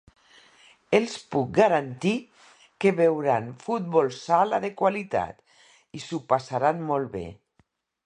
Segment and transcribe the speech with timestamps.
[0.99, 2.13] Els puc garantir
[2.85, 5.47] que veuran futbol sala de qualitat
[6.01, 7.25] i s'ho passaran molt bé!